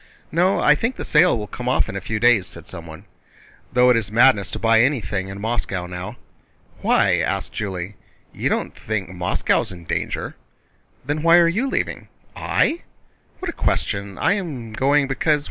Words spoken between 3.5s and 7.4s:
"Though it is madness to buy anything in Moscow now." "Why?"